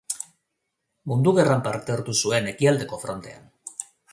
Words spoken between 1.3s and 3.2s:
Gerran parte hartu zuen, ekialdeko